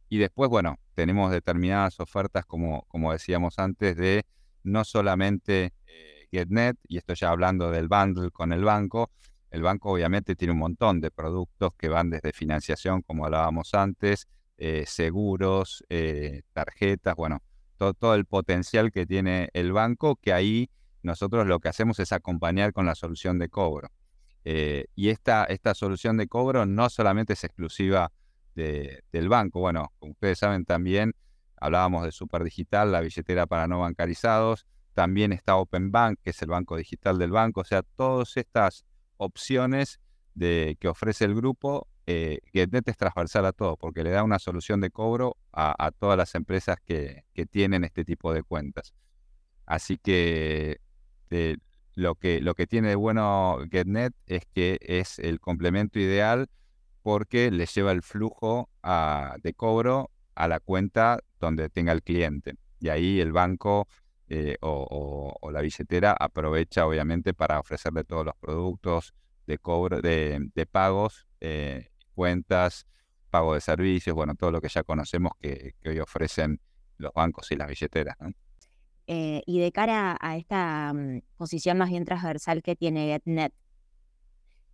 [0.09, 4.24] Y después, bueno, tenemos determinadas ofertas, como, como decíamos antes, de
[4.62, 9.11] no solamente eh, GetNet, y esto ya hablando del bundle con el banco,
[9.50, 14.29] el banco obviamente tiene un montón de productos que van desde financiación, como hablábamos antes,
[14.59, 15.85] eh, seguros,
[16.53, 17.42] tarjetas, bueno,
[17.94, 20.70] todo, el potencial que tiene el banco, que ahí
[21.02, 23.90] nosotros lo que hacemos es acompañar con la solución de cobro.
[24.44, 28.12] y esta, esta solución de cobro no solamente es exclusiva
[28.54, 31.14] del banco, bueno, como ustedes saben también,
[31.60, 34.66] Hablábamos de Superdigital, la billetera para no bancarizados.
[34.94, 37.60] También está Open Bank, que es el banco digital del banco.
[37.60, 38.86] O sea, todas estas
[39.18, 40.00] opciones
[40.34, 44.40] de, que ofrece el grupo, eh, GetNet es transversal a todo, porque le da una
[44.40, 48.94] solución de cobro a, todas las empresas que, tienen este tipo de cuentas.
[49.66, 50.80] Así que
[51.94, 56.48] lo que lo que tiene de bueno GetNet es que es el complemento ideal
[57.02, 58.68] porque le lleva el flujo
[59.42, 62.54] de cobro a la cuenta donde tenga el cliente.
[62.80, 63.86] Y ahí el banco
[64.28, 69.14] eh, o, la billetera aprovecha obviamente para ofrecerle todos los productos
[69.46, 71.90] de cobro, de, pagos, eh,
[72.20, 72.87] cuentas,
[73.30, 76.61] pago de servicios, bueno, todo lo que ya conocemos que, hoy ofrecen
[76.98, 78.14] los bancos y las billeteras.
[79.06, 83.54] Eh, y de cara a esta mm, posición más bien transversal que tiene GetNet,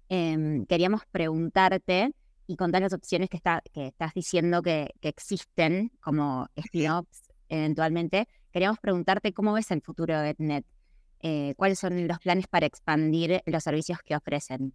[0.09, 2.11] em, queríamos preguntarte
[2.49, 8.27] y contar las opciones que, está, que estás diciendo que, existen como spin-offs eventualmente.
[8.51, 10.67] Queríamos preguntarte cómo ves el futuro de GetNet.
[11.21, 14.75] Eh, ¿Cuáles son los planes para expandir los servicios que ofrecen?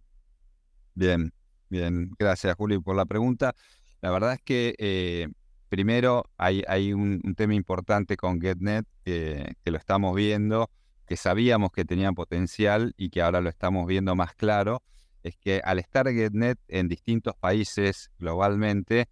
[0.94, 1.32] Bien,
[1.72, 2.12] bien.
[2.18, 3.54] Gracias, Juli, por la pregunta.
[4.00, 5.28] La verdad es que eh,
[5.68, 10.70] primero hay, un, tema importante con GetNet que lo estamos viendo,
[11.06, 14.82] que sabíamos que tenía potencial y que ahora lo estamos viendo más claro,
[15.22, 19.08] es que al estar GetNet en distintos países globalmente,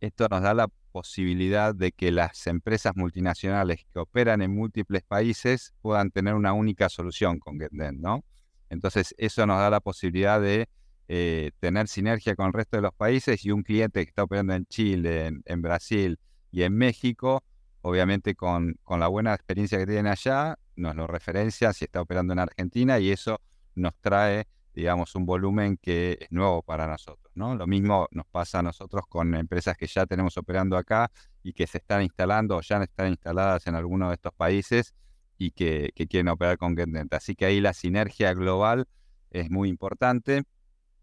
[0.00, 5.72] esto nos da la posibilidad de que las empresas multinacionales que operan en múltiples países
[5.80, 8.22] puedan tener una única solución con GetNet, ¿no?
[8.68, 10.68] Entonces, eso nos da la posibilidad de
[11.08, 14.54] eh, tener sinergia con el resto de los países y un cliente que está operando
[14.54, 16.18] en Chile, en, Brasil
[16.50, 17.42] y en México,
[17.82, 22.32] obviamente con, con, la buena experiencia que tiene allá, nos lo referencia si está operando
[22.32, 23.40] en Argentina y eso
[23.74, 27.54] nos trae, digamos, un volumen que es nuevo para nosotros, ¿no?
[27.54, 31.10] Lo mismo nos pasa a nosotros con empresas que ya tenemos operando acá
[31.42, 34.94] y que se están instalando o ya están instaladas en alguno de estos países
[35.38, 37.12] y que, quieren operar con GetNet.
[37.14, 38.86] Así que ahí la sinergia global
[39.30, 40.44] es muy importante.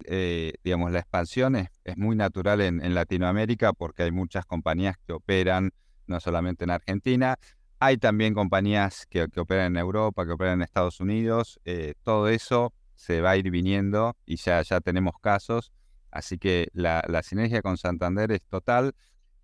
[0.06, 5.72] Eh, digamos, la expansión es, muy natural en, Latinoamérica porque hay muchas compañías que operan
[6.08, 7.38] no solamente en Argentina,
[7.80, 12.74] hay también compañías que, operan en Europa, que operan en Estados Unidos, eh, todo eso
[12.96, 15.72] se va a ir viniendo y ya, ya tenemos casos,
[16.12, 18.94] así que la, sinergia con Santander es total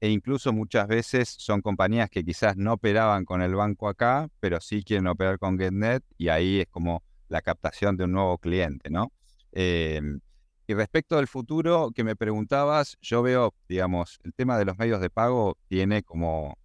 [0.02, 4.60] e incluso muchas veces son compañías que quizás no operaban con el banco acá, pero
[4.60, 8.90] sí quieren operar con GetNet y ahí es como la captación de un nuevo cliente,
[8.90, 9.12] ¿no?
[9.54, 10.20] Em,
[10.68, 15.00] y respecto del futuro que me preguntabas, yo veo, digamos, el tema de los medios
[15.00, 16.58] de pago tiene como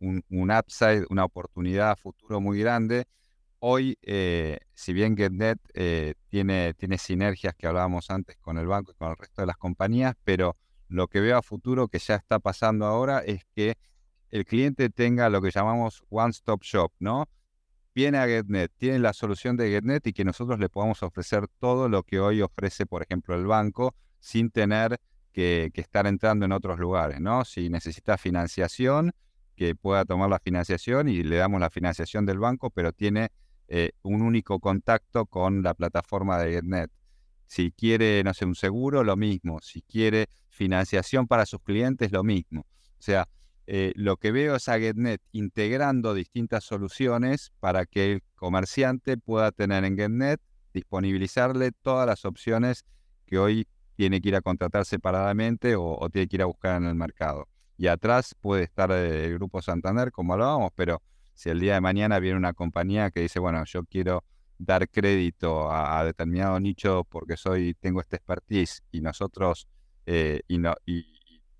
[0.00, 3.04] un, upside, una oportunidad futuro muy grande.
[3.60, 8.92] Hoy, eh, si bien GetNet eh, tiene, tiene sinergias que hablábamos antes con el banco
[8.92, 10.56] y con el resto de las compañías, pero
[10.88, 13.76] lo que veo a futuro que ya está pasando ahora es que
[14.30, 17.28] el cliente tenga lo que llamamos one-stop shop, ¿no?
[17.94, 21.88] Viene a GetNet, tiene la solución de GetNet y que nosotros le podamos ofrecer todo
[21.88, 25.00] lo que hoy ofrece, por ejemplo, el banco, sin tener
[25.32, 27.44] que, estar entrando en otros lugares, ¿no?
[27.44, 29.12] Si necesita financiación,
[29.56, 33.30] que pueda tomar la financiación y le damos la financiación del banco, pero tiene
[33.68, 36.90] eh, un único contacto con la plataforma de GetNet.
[37.46, 39.60] Si quiere, no sé, un seguro, lo mismo.
[39.60, 42.62] Si quiere financiación para sus clientes, lo mismo.
[42.98, 43.28] O sea,
[43.66, 49.52] eh, lo que veo es a GetNet integrando distintas soluciones para que el comerciante pueda
[49.52, 50.40] tener en GetNet,
[50.72, 52.84] disponibilizarle todas las opciones
[53.26, 56.88] que hoy tiene que ir a contratar separadamente o, tiene que ir a buscar en
[56.88, 57.48] el mercado.
[57.76, 61.00] Y atrás puede estar eh, el Grupo Santander, como hablábamos, pero
[61.34, 64.24] si el día de mañana viene una compañía que dice, bueno, yo quiero
[64.58, 69.68] dar crédito a, determinado nicho porque soy, tengo este expertise y nosotros
[70.06, 71.13] eh, y, no, y,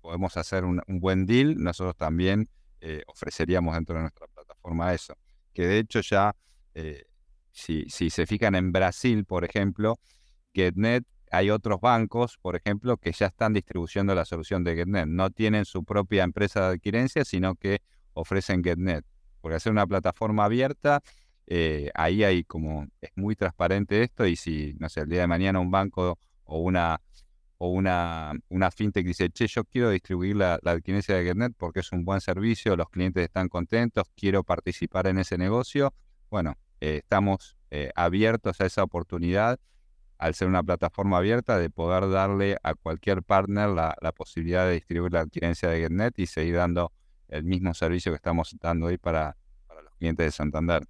[0.05, 2.47] podemos hacer un, buen deal, nosotros también
[2.79, 5.17] eh, ofreceríamos dentro de nuestra plataforma eso.
[5.51, 6.35] Que de hecho ya,
[6.75, 7.05] eh,
[7.51, 9.99] si, si, se fijan en Brasil, por ejemplo,
[10.53, 15.07] GetNet, hay otros bancos, por ejemplo, que ya están distribuyendo la solución de GetNet.
[15.07, 17.79] No tienen su propia empresa de adquirencia, sino que
[18.13, 19.03] ofrecen GetNet.
[19.41, 21.01] Porque hacer una plataforma abierta,
[21.47, 25.27] eh, ahí hay como, es muy transparente esto y si, no sé, el día de
[25.27, 27.01] mañana un banco o una
[27.57, 31.79] o una, una fintech dice, che, yo quiero distribuir la, la adquirencia de GetNet porque
[31.79, 35.93] es un buen servicio, los clientes están contentos, quiero participar en ese negocio,
[36.29, 39.59] bueno, eh, estamos eh, abiertos a esa oportunidad
[40.17, 44.73] al ser una plataforma abierta de poder darle a cualquier partner la, la posibilidad de
[44.73, 46.91] distribuir la adquirencia de GetNet y seguir dando
[47.27, 49.37] el mismo servicio que estamos dando hoy para,
[49.67, 50.87] para los clientes de Santander.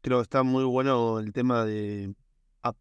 [0.00, 2.14] Creo que está muy bueno el tema de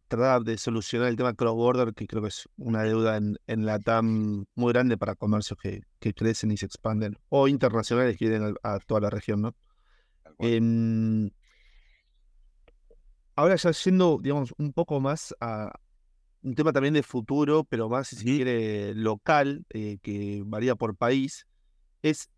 [0.08, 3.80] tratar de solucionar el tema cross-border, que creo que es una deuda en, en la
[3.80, 8.56] TAM muy grande para comercios que, que crecen y se expanden, o internacionales que vienen
[8.64, 9.56] a, toda la región, ¿no?
[10.40, 11.30] Em,
[13.36, 15.72] ahora ya yendo, digamos, un poco más a
[16.44, 20.96] un tema también de futuro, pero más, si se quiere, local, eh, que varía por
[20.96, 21.48] país,
[22.02, 22.30] es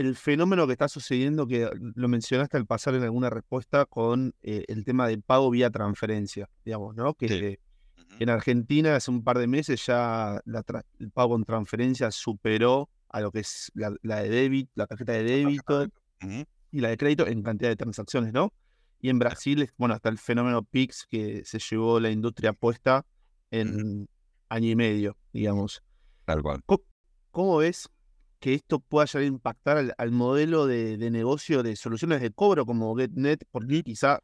[0.00, 4.64] el fenómeno que está sucediendo, que lo mencionaste al pasar en alguna respuesta, con eh,
[4.68, 7.12] el tema del pago vía transferencia, digamos, ¿no?
[7.12, 7.58] Que
[8.18, 10.40] en Argentina hace un par de meses ya
[10.98, 13.90] el pago en transferencia superó a lo que es la,
[14.22, 15.86] de débito, la tarjeta de débito
[16.70, 18.52] y la de crédito en cantidad de transacciones, ¿no?
[19.02, 23.04] Y en Brasil, bueno, hasta el fenómeno PIX que se llevó la industria puesta
[23.50, 24.08] en
[24.48, 25.82] año y medio, digamos.
[26.24, 26.62] Tal cual.
[27.30, 27.88] ¿Cómo, ves
[28.40, 32.96] que esto pueda llegar a impactar al, modelo de, negocio de soluciones de cobro como
[32.96, 34.20] GetNet, porque quizá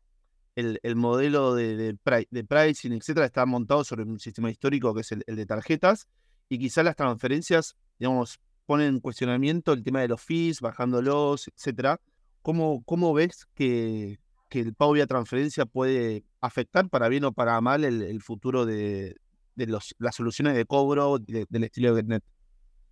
[0.57, 5.47] el, modelo de, pricing, etcétera, está montado sobre un sistema histórico que es el, de
[5.47, 6.09] tarjetas,
[6.49, 12.01] y quizá las transferencias, digamos, ponen en cuestionamiento el tema de los fees, bajándolos, etcétera.
[12.41, 17.61] ¿Cómo, cómo ves que, que el pago vía transferencia puede afectar para bien o para
[17.61, 19.17] mal el, futuro de,
[19.57, 22.25] los, las soluciones de cobro del estilo de GetNet?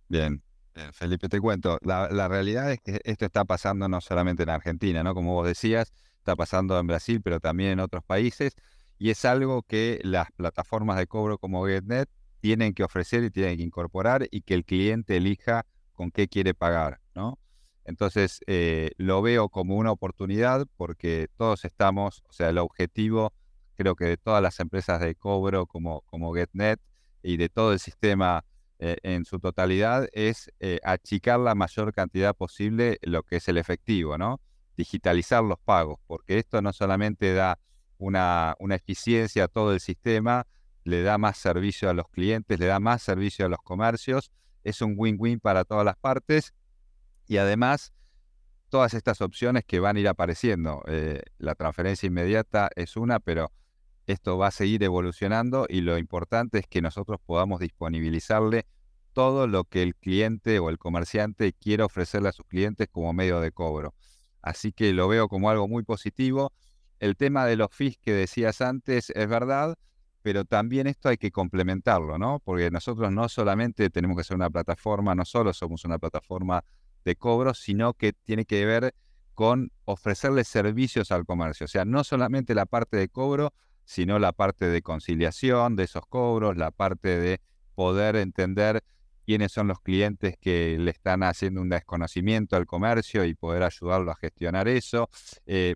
[0.07, 0.43] Bien,
[0.91, 1.79] Felipe, te cuento.
[1.83, 5.13] La, realidad es que esto está pasando no solamente en Argentina, ¿no?
[5.13, 8.55] Como vos decías, está pasando en Brasil, pero también en otros países.
[8.97, 12.09] Y es algo que las plataformas de cobro como GetNet
[12.41, 16.53] tienen que ofrecer y tienen que incorporar y que el cliente elija con qué quiere
[16.53, 17.39] pagar, ¿no?
[17.85, 23.33] Entonces, eh, lo veo como una oportunidad porque todos estamos, o sea, el objetivo,
[23.75, 26.81] creo que de todas las empresas de cobro como, como GetNet
[27.21, 28.43] y de todo el sistema
[28.79, 33.57] eh, en su totalidad es eh, achicar la mayor cantidad posible lo que es el
[33.57, 34.41] efectivo, ¿no?
[34.75, 37.59] Digitalizar los pagos, porque esto no solamente da
[37.97, 40.45] una, una eficiencia a todo el sistema,
[40.83, 44.31] le da más servicio a los clientes, le da más servicio a los comercios,
[44.63, 46.53] es un win-win para todas las partes
[47.27, 47.93] y además
[48.69, 50.83] todas estas opciones que van a ir apareciendo.
[50.87, 53.51] Eh, la transferencia inmediata es una, pero
[54.07, 58.65] esto va a seguir evolucionando y lo importante es que nosotros podamos disponibilizarle
[59.13, 63.39] todo lo que el cliente o el comerciante quiera ofrecerle a sus clientes como medio
[63.39, 63.95] de cobro.
[64.41, 66.51] Así que lo veo como algo muy positivo.
[66.99, 69.75] El tema de los fees que decías antes es verdad,
[70.21, 72.41] pero también esto hay que complementarlo, ¿no?
[72.43, 76.63] Porque nosotros no solamente tenemos que ser una plataforma, no solo somos una plataforma
[77.05, 78.93] de cobro, sino que tiene que ver
[79.33, 81.65] con ofrecerle servicios al comercio.
[81.65, 83.53] O sea, no solamente la parte de cobro,
[83.85, 87.39] sino la parte de conciliación de esos cobros, la parte de
[87.75, 88.83] poder entender
[89.25, 94.11] quiénes son los clientes que le están haciendo un desconocimiento al comercio y poder ayudarlo
[94.11, 95.09] a gestionar eso,
[95.47, 95.75] eh,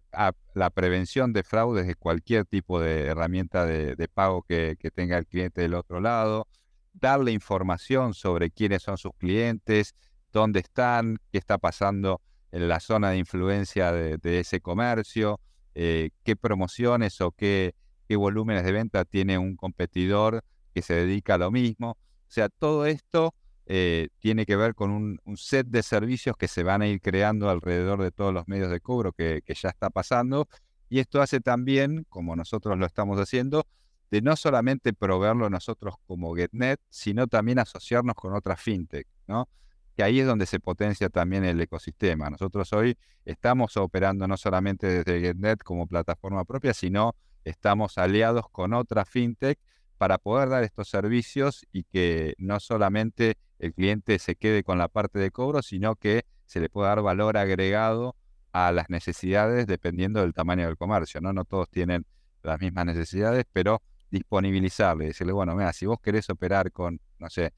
[0.53, 5.61] la prevención de fraudes de cualquier tipo de herramienta de, pago que, tenga el cliente
[5.61, 6.47] del otro lado,
[6.93, 9.95] darle información sobre quiénes son sus clientes,
[10.31, 15.39] dónde están, qué está pasando en la zona de influencia de, ese comercio,
[15.75, 17.73] eh, qué promociones o qué
[18.09, 20.43] qué volúmenes de venta tiene un competidor
[20.73, 21.91] que se dedica a lo mismo.
[21.91, 23.35] O sea, todo esto
[23.67, 27.51] eh, tiene que ver con un, set de servicios que se van a ir creando
[27.51, 30.47] alrededor de todos los medios de cobro que, ya está pasando.
[30.89, 33.67] Y esto hace también, como nosotros lo estamos haciendo,
[34.09, 39.47] de no solamente proveerlo nosotros como GetNet, sino también asociarnos con otras fintech, ¿no?
[39.95, 42.27] Que ahí es donde se potencia también el ecosistema.
[42.31, 48.73] Nosotros hoy estamos operando no solamente desde GetNet como plataforma propia, sino estamos aliados con
[48.73, 49.59] otra fintech
[49.97, 54.87] para poder dar estos servicios y que no solamente el cliente se quede con la
[54.87, 58.15] parte de cobro, sino que se le pueda dar valor agregado
[58.51, 61.33] a las necesidades dependiendo del tamaño del comercio, ¿no?
[61.33, 62.05] No todos tienen
[62.43, 67.53] las mismas necesidades, pero disponibilizarle, decirle, bueno, mira, si vos querés operar con, no sé,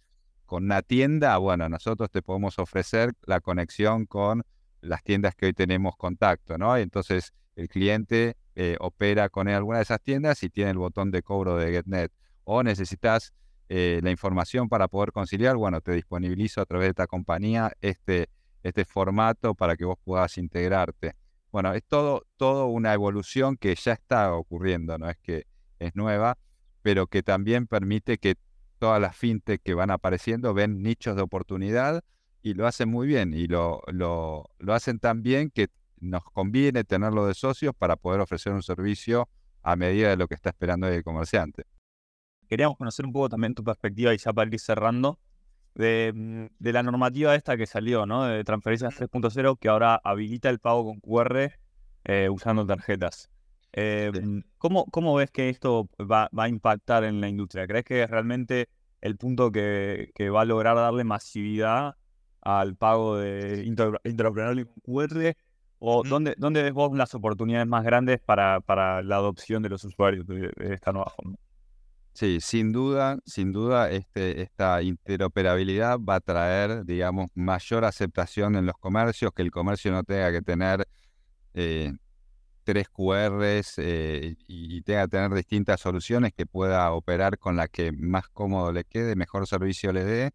[0.46, 4.44] con una tienda, bueno, nosotros te podemos ofrecer la conexión con
[4.82, 6.78] las tiendas que hoy tenemos contacto, ¿no?
[6.78, 11.12] Y entonces el cliente eh, opera con alguna de esas tiendas y tiene el botón
[11.12, 12.12] de cobro de GetNet.
[12.44, 13.34] O necesitas
[13.70, 18.30] eh, la información para poder conciliar, bueno, te disponibilizo a través de esta compañía este,
[18.64, 21.16] este formato para que vos puedas integrarte.
[21.52, 25.46] Bueno, es todo, todo una evolución que ya está ocurriendo, no es que
[25.80, 26.38] es nueva,
[26.82, 28.36] pero que también permite que
[28.80, 32.04] todas las fintech que van apareciendo ven nichos de oportunidad
[32.42, 35.68] y lo hacen muy bien y lo, lo, lo hacen tan bien que
[36.02, 39.30] nos conviene tenerlo de socios para poder ofrecer un servicio
[39.64, 41.64] a medida de lo que está esperando el comerciante.
[42.48, 45.20] Queríamos conocer un poco también tu perspectiva y ya para ir cerrando
[45.76, 48.26] de, mm, la normativa esta que salió, ¿no?
[48.26, 51.54] De transferencias 3.0 que ahora habilita el pago con QR
[52.04, 53.30] eh, usando tarjetas.
[53.74, 54.12] Eh,
[54.58, 57.68] ¿cómo, ¿cómo, ves que esto va, va, a impactar en la industria?
[57.68, 58.68] ¿Crees que es realmente
[59.00, 61.96] el punto que, que va a lograr darle masividad
[62.42, 65.36] al pago de interoperable con QR?
[65.84, 69.84] ¿O dónde, dónde ves vos las oportunidades más grandes para, para la adopción de los
[69.84, 71.38] usuarios de, esta nueva forma?
[72.14, 78.68] Sí, sin duda, sin duda, este, esta interoperabilidad va a traer, digamos, mayor aceptación en
[78.68, 80.88] los comercios, que el comercio no tenga que tener
[81.56, 81.92] eh,
[82.64, 87.92] tres QRs eh, y tenga que tener distintas soluciones que pueda operar con la que
[87.92, 90.32] más cómodo le quede, mejor servicio le dé,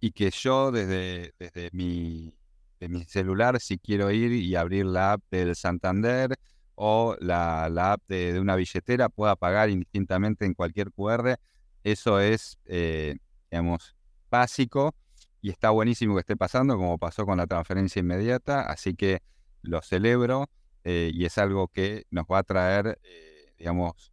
[0.00, 2.34] y que yo desde, desde mi
[2.80, 6.36] de mi celular si quiero ir y abrir la app del Santander
[6.74, 11.36] o la, app de, una billetera, pueda pagar indistintamente en cualquier QR.
[11.84, 13.18] Eso es, eh,
[13.50, 13.94] digamos,
[14.30, 14.94] básico,
[15.42, 19.22] y está buenísimo que esté pasando, como pasó con la transferencia inmediata, así que
[19.62, 20.48] lo celebro
[20.84, 24.12] eh, y es algo que nos va a traer, eh, digamos,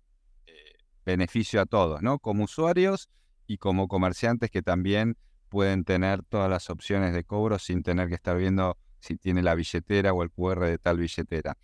[1.06, 2.20] beneficio a todos, ¿no?
[2.20, 3.10] Como usuarios
[3.48, 5.16] y como comerciantes que también
[5.50, 9.56] pueden tener todas las opciones de cobro sin tener que estar viendo si tiene la
[9.56, 11.58] billetera o el QR de tal billetera.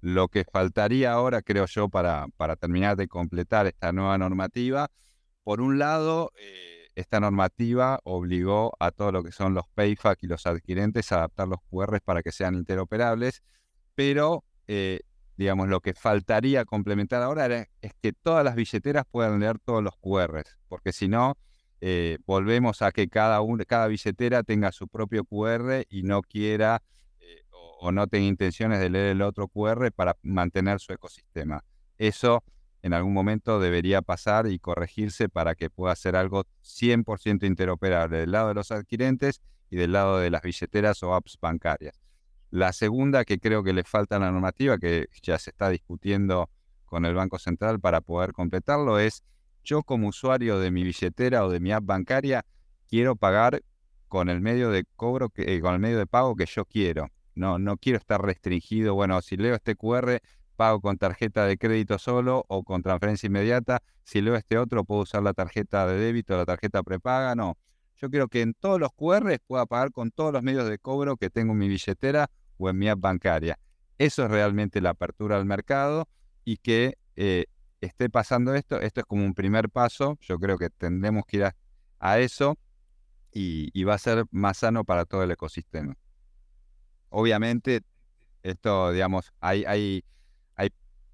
[0.00, 2.28] Lo que faltaría ahora, creo yo, para,
[2.60, 4.88] terminar de completar esta nueva normativa,
[5.42, 10.26] por un lado, eh, esta normativa obligó a todo lo que son los PayFac y
[10.26, 13.42] los adquirentes a adaptar los QR para que sean interoperables,
[13.94, 15.00] pero eh,
[15.36, 17.46] digamos, lo que faltaría complementar ahora
[17.80, 21.36] es que todas las billeteras puedan leer todos los QR, porque si no,
[21.80, 26.82] eh, volvemos a que cada, cada billetera tenga su propio QR y no quiera
[27.20, 27.42] eh,
[27.80, 31.64] o, no tenga intenciones de leer el otro QR para mantener su ecosistema.
[31.98, 32.42] Eso
[32.82, 38.30] en algún momento debería pasar y corregirse para que pueda ser algo 100% interoperable del
[38.30, 42.00] lado de los adquirentes y del lado de las billeteras o apps bancarias.
[42.50, 46.48] La segunda que creo que le falta a la normativa, que ya se está discutiendo
[46.84, 49.24] con el Banco Central para poder completarlo, es
[49.66, 52.46] yo como usuario de mi billetera o de mi app bancaria
[52.88, 53.62] quiero pagar
[54.08, 57.10] con el medio de cobro, que, eh, con el medio de pago que yo quiero.
[57.34, 58.94] No, no quiero estar restringido.
[58.94, 60.20] Bueno, si leo este QR,
[60.54, 63.82] pago con tarjeta de crédito solo o con transferencia inmediata.
[64.04, 67.34] Si leo este otro, puedo usar la tarjeta de débito, la tarjeta prepaga.
[67.34, 67.58] No.
[67.96, 71.16] Yo quiero que en todos los QR pueda pagar con todos los medios de cobro
[71.16, 73.58] que tengo en mi billetera o en mi app bancaria.
[73.98, 76.08] Eso es realmente la apertura al mercado
[76.44, 77.46] y que eh,
[77.86, 81.52] esté pasando esto, esto es como un primer paso, yo creo que tendremos que ir
[81.98, 82.58] a, eso
[83.32, 85.96] y, va a ser más sano para todo el ecosistema.
[87.08, 87.82] Obviamente,
[88.42, 90.04] esto, digamos, hay, hay,
[90.54, 90.70] hay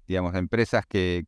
[0.07, 1.25] digamos, empresas que,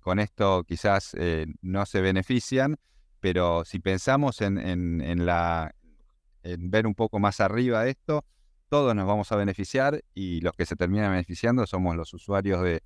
[0.00, 2.76] con esto quizás eh, no se benefician,
[3.20, 8.24] pero si pensamos en, en ver un poco más arriba esto,
[8.68, 12.82] todos nos vamos a beneficiar y los que se terminan beneficiando somos los usuarios de,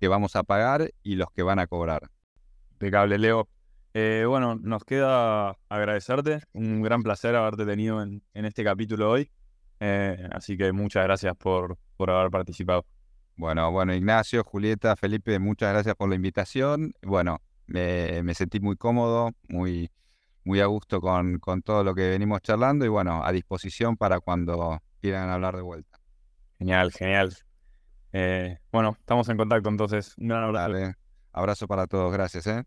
[0.00, 2.10] que vamos a pagar y los que van a cobrar.
[2.72, 3.48] Impecable, Leo.
[3.92, 6.40] Eh, bueno, nos queda agradecerte.
[6.52, 9.30] Un gran placer haberte tenido en, este capítulo hoy.
[9.80, 12.86] Eh, así que muchas gracias por, por haber participado.
[13.36, 16.92] Bueno, bueno, Ignacio, Julieta, Felipe, muchas gracias por la invitación.
[17.02, 19.90] Bueno, me, sentí muy cómodo, muy,
[20.44, 24.20] muy a gusto con, con todo lo que venimos charlando y bueno, a disposición para
[24.20, 25.98] cuando quieran hablar de vuelta.
[26.58, 27.34] Genial, genial.
[28.12, 30.14] Eh, bueno, estamos en contacto entonces.
[30.18, 30.96] Un gran abrazo.
[31.32, 32.46] Abrazo para todos, gracias.
[32.46, 32.64] ¿eh?